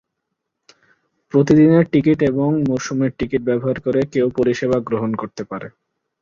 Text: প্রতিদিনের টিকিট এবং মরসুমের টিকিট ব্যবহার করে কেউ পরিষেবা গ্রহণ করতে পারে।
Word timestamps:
প্রতিদিনের 1.33 1.85
টিকিট 1.91 2.19
এবং 2.23 2.49
মরসুমের 2.67 3.11
টিকিট 3.19 3.41
ব্যবহার 3.43 3.77
করে 3.79 4.01
কেউ 4.13 4.27
পরিষেবা 4.37 4.77
গ্রহণ 4.87 5.11
করতে 5.15 5.43
পারে। 5.43 5.67